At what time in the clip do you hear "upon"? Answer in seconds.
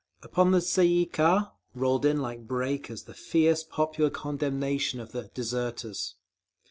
0.23-0.49